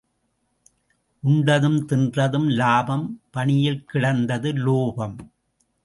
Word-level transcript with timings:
உண்டதும் 1.23 1.77
தின்றதும் 1.89 2.47
லாபம் 2.53 3.21
பணியில் 3.31 3.85
கிடந்தது 3.85 4.53
லோபம். 4.53 5.17